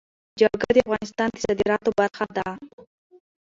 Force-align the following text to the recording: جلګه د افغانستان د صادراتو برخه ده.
جلګه 0.39 0.69
د 0.73 0.77
افغانستان 0.85 1.27
د 1.31 1.35
صادراتو 1.45 1.89
برخه 1.99 2.25
ده. 2.37 2.47